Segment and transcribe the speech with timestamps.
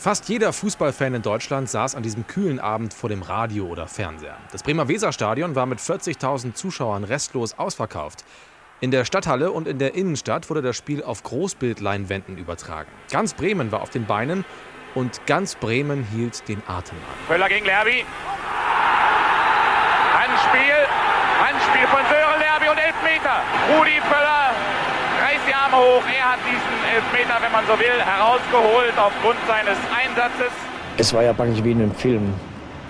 [0.00, 4.38] Fast jeder Fußballfan in Deutschland saß an diesem kühlen Abend vor dem Radio oder Fernseher.
[4.50, 8.24] Das Bremer Weserstadion war mit 40.000 Zuschauern restlos ausverkauft.
[8.80, 12.88] In der Stadthalle und in der Innenstadt wurde das Spiel auf Großbildleinwänden übertragen.
[13.12, 14.46] Ganz Bremen war auf den Beinen
[14.94, 17.26] und ganz Bremen hielt den Atem an.
[17.28, 18.06] Völler gegen Lerby.
[20.14, 20.76] Handspiel.
[21.44, 23.42] Handspiel von Sören Lerby und Elfmeter.
[23.76, 24.39] Rudi Völler
[25.50, 26.02] die Arme hoch.
[26.06, 30.52] Er hat diesen Elfmeter, wenn man so will, herausgeholt aufgrund seines Einsatzes.
[30.96, 32.32] Es war ja praktisch wie in einem Film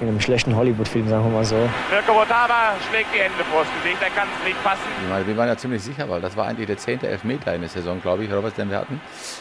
[0.01, 1.57] in einem schlechten Hollywood-Film, sagen wir mal so.
[1.91, 5.27] Mirko Votava schlägt die Hände vors Gesicht, er kann es nicht fassen.
[5.27, 8.01] Wir waren ja ziemlich sicher, weil das war eigentlich der zehnte Elfmeter in der Saison,
[8.01, 8.99] glaube ich, Robert, den wir hatten.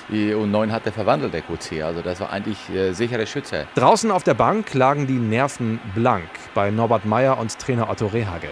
[0.10, 1.82] Und neun hat er verwandelt, der QC.
[1.84, 3.68] Also das war eigentlich äh, sichere Schütze.
[3.76, 8.50] Draußen auf der Bank lagen die Nerven blank bei Norbert Meyer und Trainer Otto Rehagel.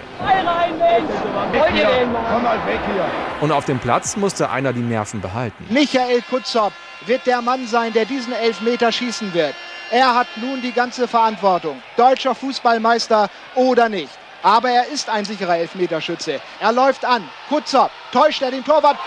[2.30, 3.06] Komm mal weg hier.
[3.42, 5.66] Und auf dem Platz musste einer die Nerven behalten.
[5.70, 6.74] Michael Kutzop
[7.06, 9.54] wird der Mann sein, der diesen Elfmeter schießen wird.
[9.92, 11.82] Er hat nun die ganze Verantwortung.
[11.96, 14.10] Deutscher Fußballmeister oder nicht.
[14.44, 16.40] Aber er ist ein sicherer Elfmeterschütze.
[16.60, 17.28] Er läuft an.
[17.50, 17.92] Kutzop.
[18.12, 18.98] Täuscht er den Torwart?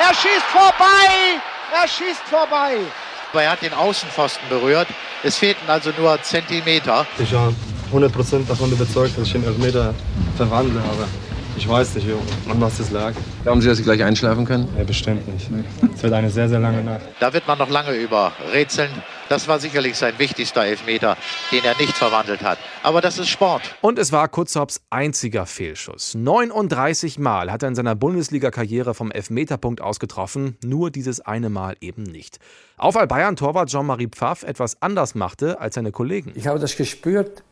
[0.00, 1.40] Er schießt vorbei!
[1.72, 2.78] Er schießt vorbei!
[3.32, 4.88] Aber er hat den Außenpfosten berührt.
[5.22, 7.06] Es fehlten also nur Zentimeter.
[7.18, 7.52] Ich war
[7.92, 9.94] 100% davon überzeugt, dass ich den Elfmeter
[10.36, 10.80] verwandle.
[10.80, 11.06] Aber
[11.56, 12.06] ich weiß nicht,
[12.48, 13.12] an was das lag.
[13.44, 14.68] Haben Sie, dass Sie gleich einschlafen können?
[14.76, 15.50] Ja, bestimmt nicht.
[15.94, 17.02] Es wird eine sehr, sehr lange Nacht.
[17.20, 18.90] Da wird man noch lange über rätseln.
[19.28, 21.16] Das war sicherlich sein wichtigster Elfmeter,
[21.50, 22.58] den er nicht verwandelt hat.
[22.82, 23.62] Aber das ist Sport.
[23.80, 26.14] Und es war Kutzops einziger Fehlschuss.
[26.14, 31.76] 39 Mal hat er in seiner Bundesliga-Karriere vom Elfmeterpunkt aus getroffen, nur dieses eine Mal
[31.80, 32.40] eben nicht.
[32.76, 36.32] Auch weil Bayern-Torwart Jean-Marie Pfaff etwas anders machte als seine Kollegen.
[36.34, 37.42] Ich habe das gespürt.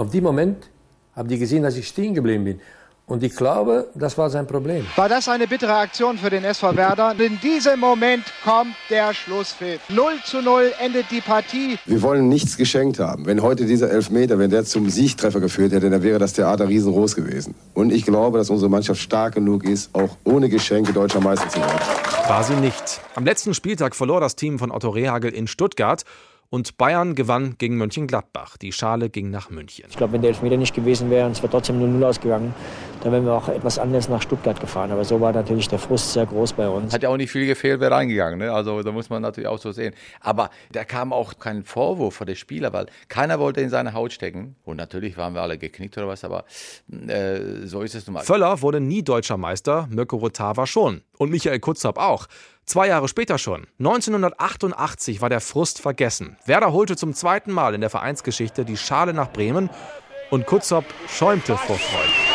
[0.00, 0.70] Auf dem Moment
[1.14, 2.60] haben die gesehen, dass ich stehen geblieben bin.
[3.04, 4.86] Und ich glaube, das war sein Problem.
[4.96, 7.14] War das eine bittere Aktion für den SV Werder?
[7.20, 9.82] In diesem Moment kommt der Schlusspfiff.
[9.90, 11.76] 0 zu 0 endet die Partie.
[11.84, 13.26] Wir wollen nichts geschenkt haben.
[13.26, 17.14] Wenn heute dieser Elfmeter, wenn der zum Siegtreffer geführt hätte, dann wäre das Theater riesengroß
[17.14, 17.54] gewesen.
[17.74, 21.58] Und ich glaube, dass unsere Mannschaft stark genug ist, auch ohne Geschenke deutscher Meister zu
[21.58, 21.78] werden.
[22.26, 23.02] War sie nicht.
[23.16, 26.04] Am letzten Spieltag verlor das Team von Otto Rehagel in Stuttgart
[26.50, 28.56] und Bayern gewann gegen Mönchengladbach.
[28.56, 29.86] Die Schale ging nach München.
[29.88, 32.54] Ich glaube, wenn der Elfmeter nicht gewesen wäre und es wäre trotzdem 0-0 ausgegangen,
[33.02, 34.92] dann wären wir auch etwas anders nach Stuttgart gefahren.
[34.92, 36.92] Aber so war natürlich der Frust sehr groß bei uns.
[36.92, 38.38] Hat ja auch nicht viel gefehlt, wer reingegangen.
[38.38, 38.52] Ne?
[38.52, 39.94] Also da muss man natürlich auch so sehen.
[40.20, 44.12] Aber da kam auch kein Vorwurf von den Spieler, weil keiner wollte in seine Haut
[44.12, 44.56] stecken.
[44.64, 46.44] Und natürlich waren wir alle geknickt oder was, aber
[47.08, 48.24] äh, so ist es nun mal.
[48.24, 51.02] Völler wurde nie deutscher Meister, Mirko Rotava schon.
[51.18, 52.26] Und Michael Kutzab auch.
[52.64, 56.36] Zwei Jahre später schon, 1988, war der Frust vergessen.
[56.46, 59.70] Werder holte zum zweiten Mal in der Vereinsgeschichte die Schale nach Bremen
[60.30, 62.29] und Kutzop schäumte vor Freude.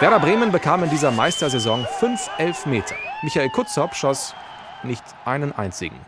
[0.00, 2.94] Werder Bremen bekam in dieser Meistersaison fünf Elfmeter.
[3.22, 4.34] Michael Kutzop schoss
[4.82, 5.98] nicht einen einzigen.